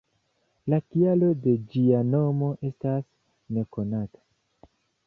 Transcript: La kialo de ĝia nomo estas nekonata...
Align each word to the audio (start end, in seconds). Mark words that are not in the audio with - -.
La 0.73 0.79
kialo 0.87 1.29
de 1.43 1.53
ĝia 1.75 2.01
nomo 2.09 2.51
estas 2.71 3.07
nekonata... 3.59 4.77